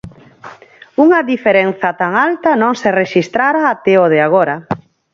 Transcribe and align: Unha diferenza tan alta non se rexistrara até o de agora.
Unha 1.03 1.19
diferenza 1.31 1.89
tan 2.01 2.11
alta 2.27 2.49
non 2.61 2.73
se 2.81 2.89
rexistrara 3.01 3.61
até 3.73 3.93
o 4.03 4.05
de 4.13 4.19
agora. 4.27 4.55